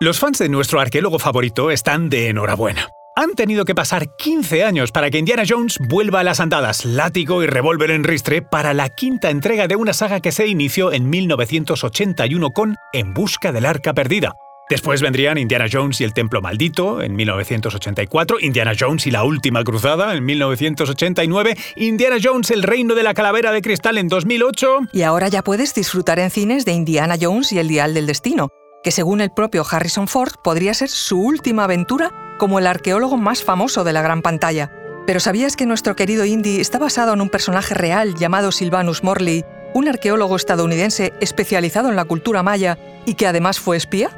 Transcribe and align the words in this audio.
Los 0.00 0.18
fans 0.18 0.38
de 0.38 0.48
nuestro 0.48 0.80
arqueólogo 0.80 1.20
favorito 1.20 1.70
están 1.70 2.10
de 2.10 2.28
enhorabuena. 2.28 2.88
Han 3.16 3.34
tenido 3.36 3.64
que 3.64 3.76
pasar 3.76 4.16
15 4.16 4.64
años 4.64 4.90
para 4.90 5.08
que 5.08 5.18
Indiana 5.18 5.44
Jones 5.48 5.78
vuelva 5.88 6.20
a 6.20 6.24
las 6.24 6.40
andadas, 6.40 6.84
látigo 6.84 7.44
y 7.44 7.46
revólver 7.46 7.92
en 7.92 8.02
ristre 8.02 8.42
para 8.42 8.74
la 8.74 8.88
quinta 8.88 9.30
entrega 9.30 9.68
de 9.68 9.76
una 9.76 9.92
saga 9.92 10.18
que 10.18 10.32
se 10.32 10.48
inició 10.48 10.92
en 10.92 11.08
1981 11.08 12.50
con 12.50 12.74
En 12.92 13.14
busca 13.14 13.52
del 13.52 13.66
arca 13.66 13.94
perdida. 13.94 14.34
Después 14.68 15.00
vendrían 15.00 15.38
Indiana 15.38 15.66
Jones 15.70 16.00
y 16.00 16.04
el 16.04 16.12
Templo 16.12 16.40
Maldito 16.40 17.00
en 17.00 17.14
1984, 17.14 18.38
Indiana 18.40 18.72
Jones 18.78 19.06
y 19.06 19.12
la 19.12 19.22
Última 19.22 19.62
Cruzada 19.62 20.14
en 20.14 20.24
1989, 20.24 21.56
Indiana 21.76 22.16
Jones 22.20 22.50
el 22.50 22.62
Reino 22.62 22.94
de 22.94 23.02
la 23.04 23.14
Calavera 23.14 23.52
de 23.52 23.62
Cristal 23.62 23.98
en 23.98 24.08
2008. 24.08 24.78
Y 24.92 25.02
ahora 25.02 25.28
ya 25.28 25.42
puedes 25.42 25.74
disfrutar 25.74 26.18
en 26.18 26.30
cines 26.30 26.64
de 26.64 26.72
Indiana 26.72 27.16
Jones 27.20 27.52
y 27.52 27.58
el 27.58 27.68
Dial 27.68 27.94
del 27.94 28.06
Destino, 28.06 28.48
que 28.84 28.92
según 28.92 29.22
el 29.22 29.30
propio 29.30 29.64
Harrison 29.68 30.06
Ford 30.06 30.34
podría 30.42 30.74
ser 30.74 30.90
su 30.90 31.18
última 31.18 31.64
aventura 31.64 32.12
como 32.38 32.58
el 32.58 32.66
arqueólogo 32.66 33.16
más 33.16 33.42
famoso 33.42 33.82
de 33.82 33.94
la 33.94 34.02
gran 34.02 34.20
pantalla. 34.20 34.70
Pero 35.06 35.20
¿sabías 35.20 35.56
que 35.56 35.66
nuestro 35.66 35.96
querido 35.96 36.26
Indy 36.26 36.60
está 36.60 36.78
basado 36.78 37.14
en 37.14 37.22
un 37.22 37.30
personaje 37.30 37.74
real 37.74 38.14
llamado 38.14 38.52
Sylvanus 38.52 39.02
Morley, 39.02 39.44
un 39.72 39.88
arqueólogo 39.88 40.36
estadounidense 40.36 41.14
especializado 41.20 41.88
en 41.88 41.96
la 41.96 42.04
cultura 42.04 42.42
maya 42.42 42.78
y 43.06 43.14
que 43.14 43.26
además 43.26 43.58
fue 43.58 43.78
espía? 43.78 44.10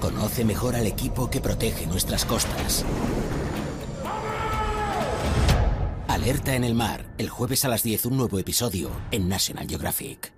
Conoce 0.00 0.44
mejor 0.44 0.76
al 0.76 0.86
equipo 0.86 1.28
que 1.28 1.40
protege 1.42 1.86
nuestras 1.86 2.24
costas. 2.24 2.86
Alerta 6.06 6.54
en 6.54 6.64
el 6.64 6.74
mar, 6.74 7.04
el 7.18 7.28
jueves 7.28 7.66
a 7.66 7.68
las 7.68 7.82
10 7.82 8.06
un 8.06 8.16
nuevo 8.16 8.38
episodio 8.38 8.90
en 9.10 9.28
National 9.28 9.68
Geographic. 9.68 10.37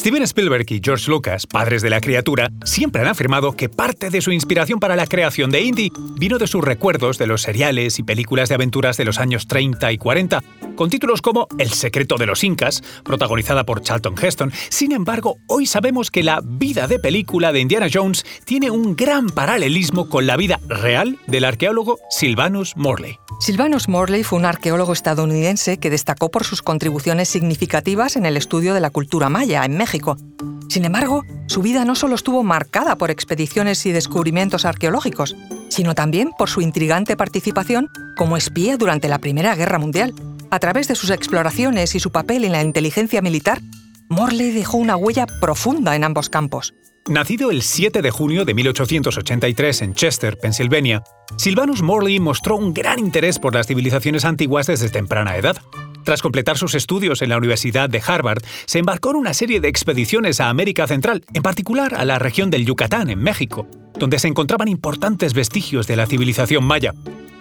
Steven 0.00 0.22
Spielberg 0.22 0.64
y 0.72 0.80
George 0.82 1.10
Lucas, 1.10 1.46
padres 1.46 1.82
de 1.82 1.90
la 1.90 2.00
criatura, 2.00 2.50
siempre 2.64 3.02
han 3.02 3.08
afirmado 3.08 3.52
que 3.52 3.68
parte 3.68 4.08
de 4.08 4.22
su 4.22 4.32
inspiración 4.32 4.80
para 4.80 4.96
la 4.96 5.06
creación 5.06 5.50
de 5.50 5.60
Indy 5.60 5.92
vino 6.18 6.38
de 6.38 6.46
sus 6.46 6.64
recuerdos 6.64 7.18
de 7.18 7.26
los 7.26 7.42
seriales 7.42 7.98
y 7.98 8.02
películas 8.02 8.48
de 8.48 8.54
aventuras 8.54 8.96
de 8.96 9.04
los 9.04 9.18
años 9.18 9.46
30 9.46 9.92
y 9.92 9.98
40, 9.98 10.42
con 10.80 10.88
títulos 10.88 11.20
como 11.20 11.46
El 11.58 11.68
secreto 11.72 12.16
de 12.16 12.24
los 12.24 12.42
Incas, 12.42 12.82
protagonizada 13.04 13.64
por 13.64 13.82
Charlton 13.82 14.14
Heston. 14.18 14.50
Sin 14.70 14.92
embargo, 14.92 15.36
hoy 15.46 15.66
sabemos 15.66 16.10
que 16.10 16.22
la 16.22 16.40
vida 16.42 16.86
de 16.86 16.98
película 16.98 17.52
de 17.52 17.60
Indiana 17.60 17.88
Jones 17.92 18.24
tiene 18.46 18.70
un 18.70 18.96
gran 18.96 19.28
paralelismo 19.28 20.08
con 20.08 20.26
la 20.26 20.38
vida 20.38 20.58
real 20.68 21.18
del 21.26 21.44
arqueólogo 21.44 21.98
Sylvanus 22.08 22.78
Morley. 22.78 23.18
Sylvanus 23.40 23.90
Morley 23.90 24.24
fue 24.24 24.38
un 24.38 24.46
arqueólogo 24.46 24.94
estadounidense 24.94 25.76
que 25.76 25.90
destacó 25.90 26.30
por 26.30 26.44
sus 26.44 26.62
contribuciones 26.62 27.28
significativas 27.28 28.16
en 28.16 28.24
el 28.24 28.38
estudio 28.38 28.72
de 28.72 28.80
la 28.80 28.88
cultura 28.88 29.28
maya 29.28 29.66
en 29.66 29.76
México. 29.76 30.16
Sin 30.70 30.86
embargo, 30.86 31.24
su 31.46 31.60
vida 31.60 31.84
no 31.84 31.94
solo 31.94 32.14
estuvo 32.14 32.42
marcada 32.42 32.96
por 32.96 33.10
expediciones 33.10 33.84
y 33.84 33.92
descubrimientos 33.92 34.64
arqueológicos, 34.64 35.36
sino 35.68 35.94
también 35.94 36.30
por 36.38 36.48
su 36.48 36.62
intrigante 36.62 37.16
participación 37.16 37.90
como 38.16 38.36
espía 38.36 38.76
durante 38.76 39.08
la 39.08 39.18
Primera 39.18 39.54
Guerra 39.54 39.78
Mundial. 39.78 40.14
A 40.52 40.58
través 40.58 40.88
de 40.88 40.96
sus 40.96 41.10
exploraciones 41.10 41.94
y 41.94 42.00
su 42.00 42.10
papel 42.10 42.44
en 42.44 42.52
la 42.52 42.62
inteligencia 42.62 43.22
militar, 43.22 43.60
Morley 44.08 44.50
dejó 44.50 44.78
una 44.78 44.96
huella 44.96 45.26
profunda 45.40 45.94
en 45.94 46.02
ambos 46.02 46.28
campos. 46.28 46.74
Nacido 47.08 47.52
el 47.52 47.62
7 47.62 48.02
de 48.02 48.10
junio 48.10 48.44
de 48.44 48.54
1883 48.54 49.82
en 49.82 49.94
Chester, 49.94 50.36
Pensilvania, 50.38 51.02
Sylvanus 51.36 51.82
Morley 51.82 52.18
mostró 52.18 52.56
un 52.56 52.74
gran 52.74 52.98
interés 52.98 53.38
por 53.38 53.54
las 53.54 53.68
civilizaciones 53.68 54.24
antiguas 54.24 54.66
desde 54.66 54.90
temprana 54.90 55.36
edad. 55.36 55.56
Tras 56.04 56.20
completar 56.20 56.58
sus 56.58 56.74
estudios 56.74 57.22
en 57.22 57.28
la 57.28 57.38
Universidad 57.38 57.88
de 57.88 58.02
Harvard, 58.04 58.42
se 58.66 58.80
embarcó 58.80 59.10
en 59.10 59.16
una 59.16 59.34
serie 59.34 59.60
de 59.60 59.68
expediciones 59.68 60.40
a 60.40 60.48
América 60.48 60.86
Central, 60.88 61.24
en 61.32 61.42
particular 61.42 61.94
a 61.94 62.04
la 62.04 62.18
región 62.18 62.50
del 62.50 62.66
Yucatán, 62.66 63.08
en 63.08 63.22
México, 63.22 63.68
donde 63.98 64.18
se 64.18 64.28
encontraban 64.28 64.68
importantes 64.68 65.32
vestigios 65.32 65.86
de 65.86 65.96
la 65.96 66.06
civilización 66.06 66.64
maya. 66.64 66.92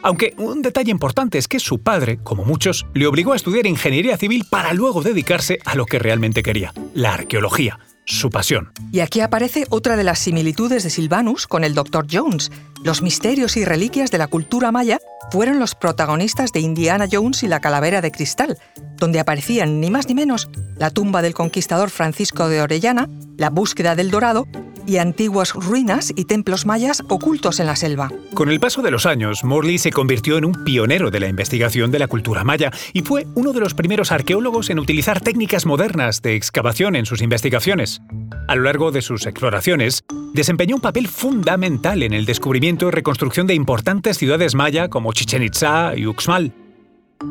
Aunque 0.01 0.33
un 0.37 0.61
detalle 0.61 0.91
importante 0.91 1.37
es 1.37 1.47
que 1.47 1.59
su 1.59 1.81
padre, 1.81 2.19
como 2.23 2.45
muchos, 2.45 2.85
le 2.93 3.05
obligó 3.05 3.33
a 3.33 3.35
estudiar 3.35 3.65
ingeniería 3.65 4.17
civil 4.17 4.45
para 4.49 4.73
luego 4.73 5.01
dedicarse 5.01 5.59
a 5.65 5.75
lo 5.75 5.85
que 5.85 5.99
realmente 5.99 6.41
quería, 6.41 6.73
la 6.93 7.13
arqueología, 7.13 7.79
su 8.05 8.29
pasión. 8.29 8.71
Y 8.91 9.01
aquí 9.01 9.19
aparece 9.19 9.65
otra 9.69 9.97
de 9.97 10.05
las 10.05 10.19
similitudes 10.19 10.83
de 10.83 10.89
Silvanus 10.89 11.47
con 11.47 11.63
el 11.63 11.75
Dr. 11.75 12.07
Jones. 12.09 12.49
Los 12.83 13.01
misterios 13.01 13.57
y 13.57 13.65
reliquias 13.65 14.09
de 14.09 14.17
la 14.17 14.27
cultura 14.27 14.71
maya 14.71 14.99
fueron 15.31 15.59
los 15.59 15.75
protagonistas 15.75 16.53
de 16.53 16.61
Indiana 16.61 17.07
Jones 17.11 17.43
y 17.43 17.47
la 17.47 17.59
Calavera 17.59 18.01
de 18.01 18.11
Cristal, 18.11 18.57
donde 18.97 19.19
aparecían 19.19 19.81
ni 19.81 19.91
más 19.91 20.07
ni 20.07 20.15
menos 20.15 20.49
la 20.77 20.91
tumba 20.91 21.21
del 21.21 21.33
conquistador 21.33 21.89
Francisco 21.89 22.47
de 22.47 22.61
Orellana, 22.61 23.09
la 23.37 23.49
búsqueda 23.49 23.95
del 23.95 24.11
Dorado 24.11 24.47
y 24.89 24.97
antiguas 24.97 25.53
ruinas 25.53 26.11
y 26.15 26.25
templos 26.25 26.65
mayas 26.65 27.03
ocultos 27.07 27.59
en 27.59 27.67
la 27.67 27.75
selva. 27.75 28.11
Con 28.33 28.49
el 28.49 28.59
paso 28.59 28.81
de 28.81 28.89
los 28.89 29.05
años, 29.05 29.43
Morley 29.43 29.77
se 29.77 29.91
convirtió 29.91 30.37
en 30.37 30.45
un 30.45 30.63
pionero 30.63 31.11
de 31.11 31.19
la 31.19 31.27
investigación 31.27 31.91
de 31.91 31.99
la 31.99 32.07
cultura 32.07 32.43
maya 32.43 32.71
y 32.91 33.01
fue 33.01 33.27
uno 33.35 33.53
de 33.53 33.59
los 33.59 33.75
primeros 33.75 34.11
arqueólogos 34.11 34.71
en 34.71 34.79
utilizar 34.79 35.21
técnicas 35.21 35.67
modernas 35.67 36.23
de 36.23 36.35
excavación 36.35 36.95
en 36.95 37.05
sus 37.05 37.21
investigaciones. 37.21 38.01
A 38.47 38.55
lo 38.55 38.63
largo 38.63 38.91
de 38.91 39.03
sus 39.03 39.27
exploraciones, 39.27 40.03
desempeñó 40.33 40.75
un 40.75 40.81
papel 40.81 41.07
fundamental 41.07 42.01
en 42.01 42.13
el 42.13 42.25
descubrimiento 42.25 42.87
y 42.87 42.91
reconstrucción 42.91 43.45
de 43.45 43.53
importantes 43.53 44.17
ciudades 44.17 44.55
maya 44.55 44.89
como 44.89 45.13
Chichen 45.13 45.43
Itza 45.43 45.93
y 45.95 46.07
Uxmal. 46.07 46.51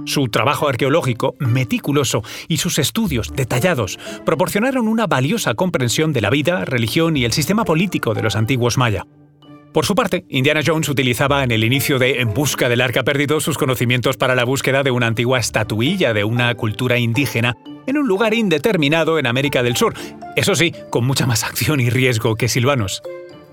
Su 0.04 0.28
trabajo 0.28 0.68
arqueológico, 0.68 1.34
meticuloso, 1.38 2.22
y 2.46 2.58
sus 2.58 2.78
estudios 2.78 3.32
detallados 3.34 3.98
proporcionaron 4.24 4.88
una 4.88 5.06
valiosa 5.06 5.54
comprensión 5.54 6.12
de 6.12 6.20
la 6.20 6.30
vida, 6.30 6.64
religión 6.64 7.16
y 7.16 7.24
el 7.24 7.32
sistema 7.32 7.64
político 7.64 8.14
de 8.14 8.22
los 8.22 8.36
antiguos 8.36 8.78
maya. 8.78 9.06
Por 9.72 9.84
su 9.84 9.94
parte, 9.94 10.24
Indiana 10.28 10.62
Jones 10.64 10.88
utilizaba 10.88 11.44
en 11.44 11.50
el 11.50 11.62
inicio 11.62 11.98
de 11.98 12.20
En 12.20 12.32
busca 12.32 12.68
del 12.68 12.80
arca 12.80 13.02
perdido 13.02 13.38
sus 13.40 13.58
conocimientos 13.58 14.16
para 14.16 14.34
la 14.34 14.44
búsqueda 14.44 14.82
de 14.82 14.90
una 14.90 15.06
antigua 15.06 15.38
estatuilla 15.38 16.14
de 16.14 16.24
una 16.24 16.54
cultura 16.54 16.98
indígena 16.98 17.54
en 17.86 17.98
un 17.98 18.08
lugar 18.08 18.34
indeterminado 18.34 19.18
en 19.18 19.26
América 19.26 19.62
del 19.62 19.76
Sur, 19.76 19.94
eso 20.36 20.54
sí, 20.54 20.74
con 20.90 21.06
mucha 21.06 21.26
más 21.26 21.44
acción 21.44 21.80
y 21.80 21.90
riesgo 21.90 22.34
que 22.34 22.48
Silvanos. 22.48 23.02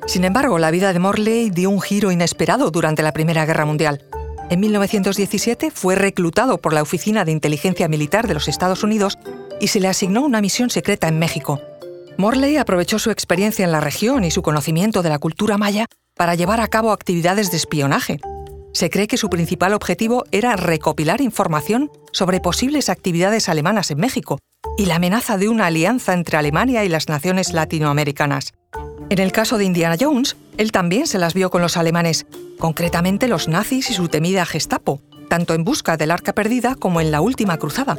Sin 0.07 0.24
embargo, 0.24 0.59
la 0.59 0.72
vida 0.72 0.94
de 0.94 1.00
Morley 1.00 1.50
dio 1.50 1.69
un 1.69 1.81
giro 1.81 2.12
inesperado 2.12 2.69
durante 2.69 3.01
la 3.01 3.12
Primera 3.12 3.45
Guerra 3.45 3.66
Mundial. 3.66 4.01
En 4.47 4.59
1917 4.59 5.72
fue 5.72 5.95
reclutado 5.95 6.59
por 6.59 6.72
la 6.72 6.83
Oficina 6.83 7.25
de 7.25 7.31
Inteligencia 7.31 7.88
Militar 7.88 8.28
de 8.28 8.35
los 8.35 8.47
Estados 8.47 8.83
Unidos 8.83 9.17
y 9.59 9.69
se 9.69 9.79
le 9.79 9.88
asignó 9.88 10.22
una 10.22 10.39
misión 10.39 10.69
secreta 10.69 11.07
en 11.07 11.17
México. 11.17 11.59
Morley 12.17 12.57
aprovechó 12.57 13.00
su 13.00 13.09
experiencia 13.09 13.66
en 13.66 13.72
la 13.72 13.81
región 13.81 14.23
y 14.23 14.29
su 14.29 14.44
conocimiento 14.44 15.01
de 15.01 15.09
la 15.09 15.17
cultura 15.17 15.57
maya 15.57 15.88
para 16.16 16.35
llevar 16.35 16.61
a 16.61 16.67
cabo 16.67 16.91
actividades 16.91 17.50
de 17.50 17.57
espionaje. 17.57 18.19
Se 18.72 18.91
cree 18.91 19.07
que 19.07 19.17
su 19.17 19.29
principal 19.29 19.73
objetivo 19.73 20.25
era 20.31 20.56
recopilar 20.56 21.22
información 21.22 21.89
sobre 22.12 22.39
posibles 22.39 22.89
actividades 22.89 23.50
alemanas 23.50 23.89
en 23.89 24.00
México 24.00 24.38
y 24.77 24.85
la 24.85 24.95
amenaza 24.95 25.38
de 25.38 25.50
una 25.50 25.66
alianza 25.66 26.13
entre 26.13 26.38
Alemania 26.38 26.85
y 26.85 26.89
las 26.89 27.09
naciones 27.09 27.51
latinoamericanas. 27.51 28.53
En 29.09 29.19
el 29.19 29.31
caso 29.31 29.57
de 29.57 29.66
Indiana 29.66 29.97
Jones, 30.00 30.35
él 30.58 30.72
también 30.72 31.08
se 31.08 31.20
las 31.20 31.34
vio 31.34 31.50
con 31.50 31.62
los 31.62 31.78
alemanes, 31.78 32.26
concretamente 32.60 33.28
los 33.28 33.48
nazis 33.48 33.90
y 33.90 33.94
su 33.94 34.08
temida 34.08 34.46
Gestapo, 34.46 35.02
tanto 35.30 35.54
en 35.54 35.64
busca 35.64 35.98
del 35.98 36.12
arca 36.12 36.34
perdida 36.34 36.76
como 36.76 37.02
en 37.02 37.12
la 37.12 37.22
última 37.22 37.58
cruzada, 37.58 37.98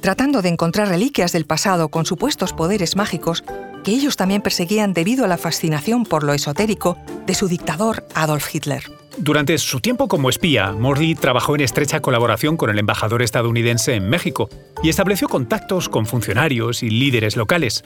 tratando 0.00 0.42
de 0.42 0.50
encontrar 0.50 0.88
reliquias 0.88 1.32
del 1.32 1.46
pasado 1.46 1.88
con 1.88 2.06
supuestos 2.06 2.52
poderes 2.52 2.96
mágicos 2.96 3.44
que 3.84 3.92
ellos 3.92 4.16
también 4.16 4.42
perseguían 4.42 4.92
debido 4.92 5.24
a 5.24 5.28
la 5.28 5.38
fascinación 5.38 6.04
por 6.04 6.24
lo 6.24 6.34
esotérico 6.34 6.98
de 7.26 7.34
su 7.34 7.48
dictador 7.48 8.04
Adolf 8.14 8.54
Hitler. 8.54 8.82
Durante 9.18 9.56
su 9.56 9.80
tiempo 9.80 10.08
como 10.08 10.28
espía, 10.28 10.72
Morley 10.72 11.14
trabajó 11.14 11.54
en 11.54 11.62
estrecha 11.62 12.00
colaboración 12.00 12.58
con 12.58 12.68
el 12.68 12.78
embajador 12.78 13.22
estadounidense 13.22 13.94
en 13.94 14.10
México 14.10 14.50
y 14.82 14.90
estableció 14.90 15.28
contactos 15.28 15.88
con 15.88 16.04
funcionarios 16.04 16.82
y 16.82 16.90
líderes 16.90 17.36
locales. 17.36 17.82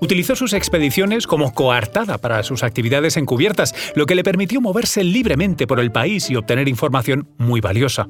Utilizó 0.00 0.36
sus 0.36 0.52
expediciones 0.52 1.26
como 1.26 1.54
coartada 1.54 2.18
para 2.18 2.42
sus 2.42 2.62
actividades 2.62 3.16
encubiertas, 3.16 3.74
lo 3.94 4.06
que 4.06 4.14
le 4.14 4.24
permitió 4.24 4.60
moverse 4.60 5.04
libremente 5.04 5.66
por 5.66 5.80
el 5.80 5.92
país 5.92 6.30
y 6.30 6.36
obtener 6.36 6.68
información 6.68 7.28
muy 7.38 7.60
valiosa. 7.60 8.08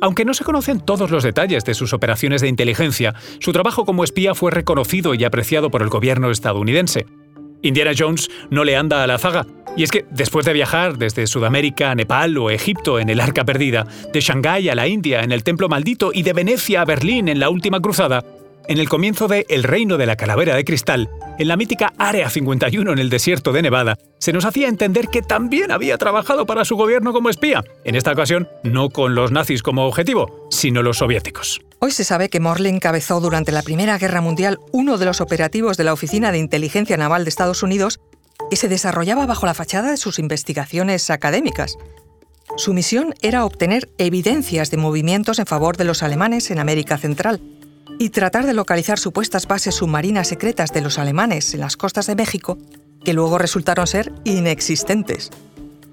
Aunque 0.00 0.24
no 0.24 0.32
se 0.32 0.44
conocen 0.44 0.80
todos 0.80 1.10
los 1.10 1.24
detalles 1.24 1.64
de 1.64 1.74
sus 1.74 1.92
operaciones 1.92 2.40
de 2.40 2.48
inteligencia, 2.48 3.14
su 3.40 3.52
trabajo 3.52 3.84
como 3.84 4.04
espía 4.04 4.34
fue 4.34 4.52
reconocido 4.52 5.14
y 5.14 5.24
apreciado 5.24 5.70
por 5.70 5.82
el 5.82 5.88
gobierno 5.88 6.30
estadounidense. 6.30 7.06
Indiana 7.62 7.92
Jones 7.96 8.30
no 8.50 8.62
le 8.62 8.76
anda 8.76 9.02
a 9.02 9.06
la 9.06 9.18
zaga. 9.18 9.46
Y 9.76 9.82
es 9.82 9.90
que 9.90 10.06
después 10.10 10.46
de 10.46 10.52
viajar 10.52 10.98
desde 10.98 11.26
Sudamérica 11.26 11.90
a 11.90 11.94
Nepal 11.94 12.36
o 12.38 12.50
Egipto 12.50 12.98
en 12.98 13.10
el 13.10 13.20
Arca 13.20 13.44
Perdida, 13.44 13.86
de 14.12 14.20
Shanghái 14.20 14.68
a 14.68 14.74
la 14.74 14.88
India 14.88 15.20
en 15.20 15.30
el 15.30 15.44
Templo 15.44 15.68
Maldito 15.68 16.10
y 16.12 16.22
de 16.22 16.32
Venecia 16.32 16.82
a 16.82 16.84
Berlín 16.84 17.28
en 17.28 17.38
la 17.38 17.50
Última 17.50 17.80
Cruzada, 17.80 18.24
en 18.68 18.78
el 18.78 18.88
comienzo 18.88 19.28
de 19.28 19.46
El 19.48 19.64
Reino 19.64 19.96
de 19.96 20.04
la 20.04 20.16
Calavera 20.16 20.54
de 20.54 20.64
Cristal, 20.64 21.08
en 21.38 21.48
la 21.48 21.56
mítica 21.56 21.94
Área 21.96 22.28
51 22.28 22.92
en 22.92 22.98
el 22.98 23.08
desierto 23.08 23.52
de 23.52 23.62
Nevada, 23.62 23.96
se 24.18 24.32
nos 24.32 24.44
hacía 24.44 24.68
entender 24.68 25.08
que 25.08 25.22
también 25.22 25.72
había 25.72 25.96
trabajado 25.96 26.44
para 26.44 26.66
su 26.66 26.76
gobierno 26.76 27.14
como 27.14 27.30
espía, 27.30 27.64
en 27.84 27.94
esta 27.94 28.12
ocasión 28.12 28.46
no 28.62 28.90
con 28.90 29.14
los 29.14 29.32
nazis 29.32 29.62
como 29.62 29.86
objetivo, 29.86 30.46
sino 30.50 30.82
los 30.82 30.98
soviéticos. 30.98 31.60
Hoy 31.78 31.92
se 31.92 32.04
sabe 32.04 32.28
que 32.28 32.40
Morley 32.40 32.72
encabezó 32.72 33.20
durante 33.20 33.52
la 33.52 33.62
Primera 33.62 33.96
Guerra 33.96 34.20
Mundial 34.20 34.58
uno 34.70 34.98
de 34.98 35.06
los 35.06 35.22
operativos 35.22 35.78
de 35.78 35.84
la 35.84 35.94
Oficina 35.94 36.30
de 36.30 36.38
Inteligencia 36.38 36.98
Naval 36.98 37.24
de 37.24 37.30
Estados 37.30 37.62
Unidos 37.62 38.00
y 38.50 38.56
se 38.56 38.68
desarrollaba 38.68 39.24
bajo 39.24 39.46
la 39.46 39.54
fachada 39.54 39.90
de 39.90 39.96
sus 39.96 40.18
investigaciones 40.18 41.08
académicas. 41.08 41.78
Su 42.56 42.74
misión 42.74 43.14
era 43.22 43.44
obtener 43.44 43.88
evidencias 43.98 44.70
de 44.70 44.76
movimientos 44.76 45.38
en 45.38 45.46
favor 45.46 45.76
de 45.76 45.84
los 45.84 46.02
alemanes 46.02 46.50
en 46.50 46.58
América 46.58 46.98
Central, 46.98 47.40
y 47.98 48.10
tratar 48.10 48.46
de 48.46 48.54
localizar 48.54 48.98
supuestas 48.98 49.46
bases 49.46 49.76
submarinas 49.76 50.28
secretas 50.28 50.72
de 50.72 50.80
los 50.80 50.98
alemanes 50.98 51.54
en 51.54 51.60
las 51.60 51.76
costas 51.76 52.06
de 52.06 52.14
México, 52.14 52.58
que 53.04 53.12
luego 53.12 53.38
resultaron 53.38 53.86
ser 53.86 54.12
inexistentes. 54.24 55.30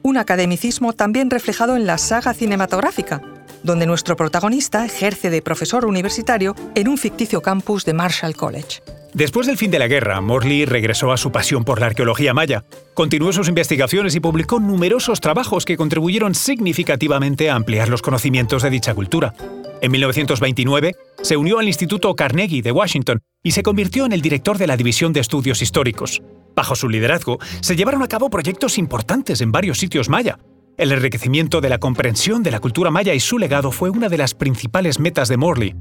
Un 0.01 0.17
academicismo 0.17 0.93
también 0.93 1.29
reflejado 1.29 1.75
en 1.75 1.85
la 1.87 1.97
saga 1.97 2.33
cinematográfica, 2.33 3.21
donde 3.63 3.87
nuestro 3.87 4.15
protagonista 4.15 4.85
ejerce 4.85 5.29
de 5.29 5.41
profesor 5.41 5.85
universitario 5.85 6.55
en 6.75 6.87
un 6.87 6.97
ficticio 6.97 7.41
campus 7.41 7.85
de 7.85 7.93
Marshall 7.93 8.35
College. 8.35 8.81
Después 9.15 9.47
del 9.47 9.57
fin 9.57 9.71
de 9.71 9.79
la 9.79 9.87
guerra, 9.87 10.19
Morley 10.19 10.65
regresó 10.65 11.13
a 11.13 11.17
su 11.17 11.31
pasión 11.31 11.63
por 11.63 11.79
la 11.79 11.85
arqueología 11.85 12.33
maya, 12.33 12.65
continuó 12.93 13.31
sus 13.31 13.47
investigaciones 13.47 14.13
y 14.13 14.19
publicó 14.19 14.59
numerosos 14.59 15.21
trabajos 15.21 15.63
que 15.63 15.77
contribuyeron 15.77 16.35
significativamente 16.35 17.49
a 17.49 17.55
ampliar 17.55 17.87
los 17.87 18.01
conocimientos 18.01 18.61
de 18.61 18.69
dicha 18.69 18.93
cultura. 18.93 19.33
En 19.81 19.91
1929 19.91 20.95
se 21.21 21.37
unió 21.37 21.59
al 21.59 21.67
Instituto 21.67 22.13
Carnegie 22.15 22.61
de 22.61 22.71
Washington 22.71 23.21
y 23.43 23.51
se 23.51 23.63
convirtió 23.63 24.05
en 24.05 24.13
el 24.13 24.21
director 24.21 24.57
de 24.57 24.67
la 24.67 24.77
División 24.77 25.13
de 25.13 25.19
Estudios 25.19 25.61
Históricos. 25.61 26.21
Bajo 26.55 26.75
su 26.75 26.87
liderazgo, 26.87 27.37
se 27.61 27.75
llevaron 27.75 28.01
a 28.01 28.07
cabo 28.07 28.29
proyectos 28.29 28.77
importantes 28.77 29.41
en 29.41 29.51
varios 29.51 29.77
sitios 29.77 30.09
maya. 30.09 30.39
El 30.77 30.91
enriquecimiento 30.91 31.61
de 31.61 31.69
la 31.69 31.77
comprensión 31.77 32.43
de 32.43 32.51
la 32.51 32.59
cultura 32.59 32.91
maya 32.91 33.13
y 33.13 33.19
su 33.19 33.37
legado 33.37 33.71
fue 33.71 33.89
una 33.89 34.09
de 34.09 34.17
las 34.17 34.33
principales 34.33 34.99
metas 34.99 35.27
de 35.27 35.37
Morley. 35.37 35.75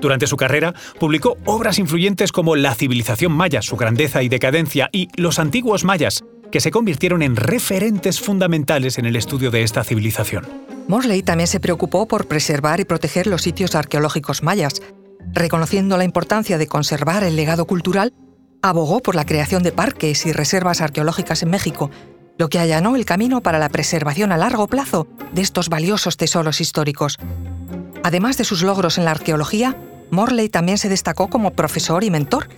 Durante 0.00 0.26
su 0.26 0.36
carrera, 0.36 0.74
publicó 0.98 1.36
obras 1.44 1.78
influyentes 1.78 2.32
como 2.32 2.56
La 2.56 2.74
civilización 2.74 3.32
maya, 3.32 3.62
su 3.62 3.76
grandeza 3.76 4.22
y 4.22 4.28
decadencia, 4.28 4.88
y 4.92 5.08
Los 5.16 5.38
antiguos 5.38 5.84
mayas, 5.84 6.24
que 6.50 6.60
se 6.60 6.70
convirtieron 6.70 7.22
en 7.22 7.36
referentes 7.36 8.20
fundamentales 8.20 8.98
en 8.98 9.06
el 9.06 9.16
estudio 9.16 9.50
de 9.50 9.62
esta 9.62 9.84
civilización. 9.84 10.69
Morley 10.88 11.22
también 11.22 11.46
se 11.46 11.60
preocupó 11.60 12.06
por 12.06 12.26
preservar 12.26 12.80
y 12.80 12.84
proteger 12.84 13.26
los 13.26 13.42
sitios 13.42 13.74
arqueológicos 13.74 14.42
mayas. 14.42 14.82
Reconociendo 15.32 15.96
la 15.96 16.04
importancia 16.04 16.58
de 16.58 16.66
conservar 16.66 17.22
el 17.22 17.36
legado 17.36 17.66
cultural, 17.66 18.12
abogó 18.62 19.00
por 19.00 19.14
la 19.14 19.24
creación 19.24 19.62
de 19.62 19.72
parques 19.72 20.26
y 20.26 20.32
reservas 20.32 20.80
arqueológicas 20.80 21.42
en 21.42 21.50
México, 21.50 21.90
lo 22.38 22.48
que 22.48 22.58
allanó 22.58 22.96
el 22.96 23.04
camino 23.04 23.42
para 23.42 23.58
la 23.58 23.68
preservación 23.68 24.32
a 24.32 24.36
largo 24.36 24.66
plazo 24.66 25.06
de 25.32 25.42
estos 25.42 25.68
valiosos 25.68 26.16
tesoros 26.16 26.60
históricos. 26.60 27.18
Además 28.02 28.38
de 28.38 28.44
sus 28.44 28.62
logros 28.62 28.98
en 28.98 29.04
la 29.04 29.10
arqueología, 29.10 29.76
Morley 30.10 30.48
también 30.48 30.78
se 30.78 30.88
destacó 30.88 31.28
como 31.28 31.52
profesor 31.52 32.02
y 32.02 32.10
mentor. 32.10 32.48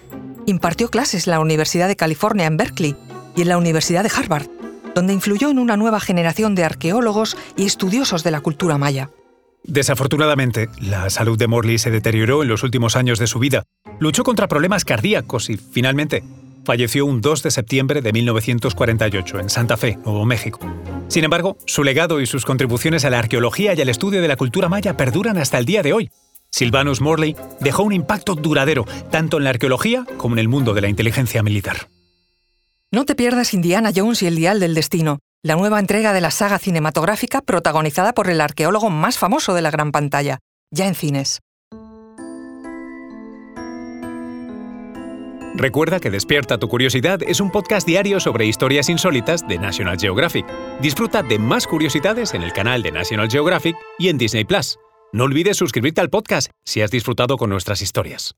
Impartió 0.46 0.88
clases 0.88 1.26
en 1.26 1.32
la 1.32 1.40
Universidad 1.40 1.88
de 1.88 1.96
California 1.96 2.46
en 2.46 2.56
Berkeley 2.56 2.96
y 3.36 3.42
en 3.42 3.48
la 3.48 3.58
Universidad 3.58 4.02
de 4.02 4.10
Harvard, 4.16 4.48
donde 4.94 5.12
influyó 5.12 5.50
en 5.50 5.58
una 5.58 5.76
nueva 5.76 6.00
generación 6.00 6.54
de 6.54 6.64
arqueólogos 6.64 7.36
y 7.56 7.64
estudiosos 7.64 8.24
de 8.24 8.30
la 8.30 8.40
cultura 8.40 8.78
maya. 8.78 9.10
Desafortunadamente, 9.64 10.68
la 10.80 11.08
salud 11.08 11.38
de 11.38 11.46
Morley 11.46 11.78
se 11.78 11.90
deterioró 11.90 12.42
en 12.42 12.48
los 12.48 12.62
últimos 12.62 12.96
años 12.96 13.18
de 13.18 13.28
su 13.28 13.38
vida. 13.38 13.64
Luchó 14.00 14.24
contra 14.24 14.48
problemas 14.48 14.84
cardíacos 14.84 15.50
y, 15.50 15.56
finalmente, 15.56 16.24
falleció 16.64 17.06
un 17.06 17.20
2 17.20 17.42
de 17.42 17.50
septiembre 17.50 18.02
de 18.02 18.12
1948 18.12 19.40
en 19.40 19.50
Santa 19.50 19.76
Fe, 19.76 19.98
Nuevo 20.04 20.24
México. 20.24 20.60
Sin 21.08 21.24
embargo, 21.24 21.56
su 21.66 21.84
legado 21.84 22.20
y 22.20 22.26
sus 22.26 22.44
contribuciones 22.44 23.04
a 23.04 23.10
la 23.10 23.18
arqueología 23.18 23.74
y 23.74 23.80
al 23.80 23.88
estudio 23.88 24.20
de 24.20 24.28
la 24.28 24.36
cultura 24.36 24.68
maya 24.68 24.96
perduran 24.96 25.38
hasta 25.38 25.58
el 25.58 25.64
día 25.64 25.82
de 25.82 25.92
hoy. 25.92 26.10
Silvanus 26.50 27.00
Morley 27.00 27.34
dejó 27.60 27.82
un 27.82 27.92
impacto 27.92 28.34
duradero 28.34 28.84
tanto 29.10 29.38
en 29.38 29.44
la 29.44 29.50
arqueología 29.50 30.04
como 30.18 30.34
en 30.34 30.40
el 30.40 30.48
mundo 30.48 30.74
de 30.74 30.82
la 30.82 30.88
inteligencia 30.88 31.42
militar. 31.42 31.88
No 32.94 33.06
te 33.06 33.14
pierdas 33.14 33.54
Indiana 33.54 33.90
Jones 33.96 34.22
y 34.22 34.26
el 34.26 34.36
Dial 34.36 34.60
del 34.60 34.74
Destino, 34.74 35.20
la 35.42 35.56
nueva 35.56 35.80
entrega 35.80 36.12
de 36.12 36.20
la 36.20 36.30
saga 36.30 36.58
cinematográfica 36.58 37.40
protagonizada 37.40 38.12
por 38.12 38.28
el 38.28 38.38
arqueólogo 38.38 38.90
más 38.90 39.16
famoso 39.16 39.54
de 39.54 39.62
la 39.62 39.70
gran 39.70 39.92
pantalla, 39.92 40.40
ya 40.70 40.86
en 40.86 40.94
cines. 40.94 41.40
Recuerda 45.54 46.00
que 46.00 46.10
Despierta 46.10 46.58
tu 46.58 46.68
Curiosidad 46.68 47.22
es 47.22 47.40
un 47.40 47.50
podcast 47.50 47.86
diario 47.86 48.20
sobre 48.20 48.44
historias 48.44 48.90
insólitas 48.90 49.48
de 49.48 49.56
National 49.56 49.98
Geographic. 49.98 50.44
Disfruta 50.82 51.22
de 51.22 51.38
más 51.38 51.66
curiosidades 51.66 52.34
en 52.34 52.42
el 52.42 52.52
canal 52.52 52.82
de 52.82 52.92
National 52.92 53.30
Geographic 53.30 53.74
y 53.98 54.10
en 54.10 54.18
Disney 54.18 54.44
Plus. 54.44 54.78
No 55.14 55.24
olvides 55.24 55.56
suscribirte 55.56 56.02
al 56.02 56.10
podcast 56.10 56.50
si 56.66 56.82
has 56.82 56.90
disfrutado 56.90 57.38
con 57.38 57.48
nuestras 57.48 57.80
historias. 57.80 58.34